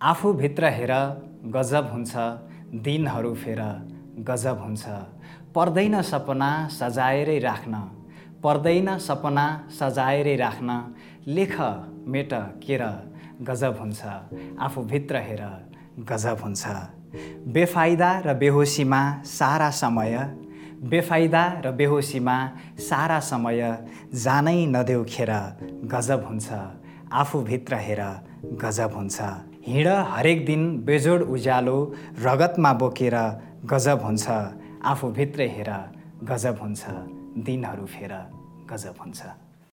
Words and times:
आफूभित्र 0.00 0.64
हेर 0.64 0.92
गजब 1.54 1.88
हुन्छ। 1.92 2.12
दिनहरू 2.84 3.34
फेर 3.34 3.60
गजब 4.28 4.60
हुन्छ। 4.64 4.84
पर्दैन 5.54 6.00
सपना 6.02 6.48
सजाएरै 6.72 7.38
राख्न। 7.38 7.74
पर्दैन 8.42 8.96
सपना 8.98 9.44
सजाएरै 9.70 10.36
राख्न। 10.36 10.78
लेख 11.26 11.56
मेट 12.08 12.32
केर 12.64 12.82
गजब 13.42 13.76
हुन्छ। 13.80 14.00
आफूभित्र 14.60 15.16
हेर 15.20 15.42
गजब 16.08 16.38
हुन्छ। 16.44 16.64
बेफाइदा 17.52 18.10
र 18.26 18.34
बेहोसीमा 18.34 19.02
सारा 19.26 19.70
समय 19.82 20.16
बेफाइदा 20.90 21.44
र 21.64 21.72
बेहोसीमा 21.72 22.38
सारा 22.80 23.20
समय 23.20 23.60
जानै 24.16 24.58
नदेऊ 24.66 25.04
खेर 25.04 25.32
गजब 25.92 26.24
हुन्छ। 26.24 26.48
आफूभित्र 27.12 27.74
हेर 27.86 28.02
गजब 28.64 28.96
हुन्छ। 28.96 29.49
हिँड 29.66 29.88
हरेक 29.88 30.46
दिन 30.46 30.62
बेजोड 30.84 31.22
उज्यालो 31.22 31.76
रगतमा 32.22 32.72
बोकेर 32.72 33.16
गजब 33.64 34.00
हुन्छ। 34.04 34.28
आफूभित्रै 34.84 35.48
हेर 35.48 35.70
गजब 36.24 36.56
हुन्छ। 36.62 36.84
दिनहरू 37.44 37.86
फेर 37.86 38.12
गजब 38.70 38.94
हुन्छ। 39.00 39.49